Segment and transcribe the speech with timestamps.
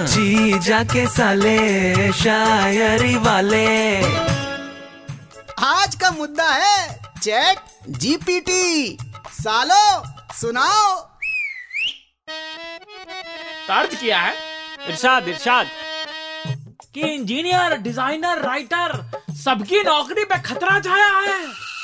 [0.00, 3.66] जी जाके साले शायरी वाले।
[5.60, 8.96] आज का मुद्दा है चैट जीपीटी।
[9.32, 10.02] सालो
[10.34, 10.94] सुनाओ।
[13.68, 14.34] दर्ज किया है?
[14.88, 15.66] इरशाद इरशाद।
[16.94, 18.94] कि इंजीनियर डिज़ाइनर राइटर
[19.44, 21.40] सबकी नौकरी पे खतरा छाया है।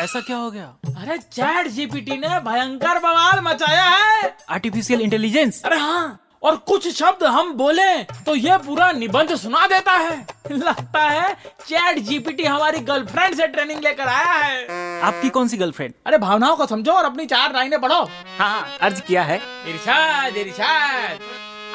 [0.00, 0.72] ऐसा क्या हो गया?
[0.96, 7.24] अरे चैट जीपीटी ने भयंकर बवाल मचाया है। आर्टिफिशियल इंटेलिजेंस अरे हाँ। और कुछ शब्द
[7.24, 10.16] हम बोले तो ये पूरा निबंध सुना देता है।
[10.50, 11.32] लगता है
[11.66, 15.92] चैट जीपीटी हमारी गर्लफ्रेंड से ट्रेनिंग लेकर आया है। आपकी कौन सी गर्लफ्रेंड?
[16.06, 18.02] अरे भावनाओं को समझो और अपनी चार लाइनें पढ़ो।
[18.38, 21.18] हाँ अर्ज़ किया है। इरशाद इरशाद।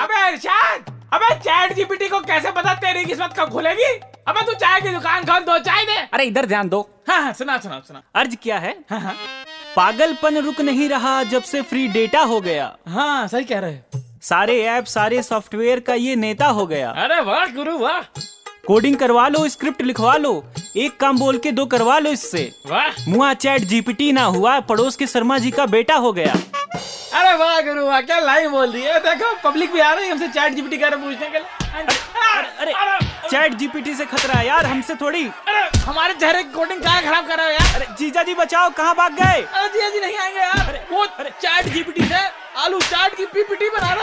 [0.02, 3.92] अबे इरशाद अबे चैट जीपीटी को कैसे पता तेरी किस्मत कब खुलेगी?
[4.28, 7.34] अबे तू चाय की दुकान खोल दो चाय दे। अरे इधर ध्यान दो। हाँ हाँ
[7.34, 9.16] सुना सुना सुना। अर्ज़ किया है। हाँ हाँ।
[9.76, 14.03] पागलपन रुक नहीं रहा जब से फ्री डेटा हो गया। हाँ सही कह रहे हो।
[14.24, 18.00] सारे ऐप सारे सॉफ्टवेयर का ये नेता हो गया। अरे वाह गुरु वाह।
[18.68, 20.32] कोडिंग करवा लो स्क्रिप्ट लिखवा लो
[20.78, 24.96] एक काम बोल के दो करवा लो इससे। वाह। मुआ चैट जीपीटी ना हुआ पड़ोस
[24.96, 26.34] के शर्मा जी का बेटा हो गया।
[27.14, 29.00] अरे वाह गुरु वाह क्या लाइन बोल दी है?
[29.00, 31.48] देखो पब्लिक भी आ रही है हमसे चैट जीपीटी का पूछने के लिए।
[32.60, 32.74] अरे
[33.30, 37.28] चैट जीपीटी से खतरा है यार हमसे थोड़ी। अरे हमारे चेहरे की कोडिंग कहाँ खराब
[37.28, 37.76] कर रहे हो यार?
[37.76, 39.42] अरे जीजा जी बचाओ कहाँ भाग गए?
[39.42, 42.22] अरे जी जी नहीं आएँगे यार। वो चैट जीपीटी से
[42.64, 44.03] आलू चाट की पीपीटी बना रहा